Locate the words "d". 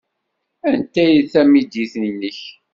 1.23-1.27